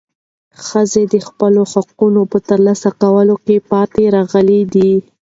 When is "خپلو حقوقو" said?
1.27-2.21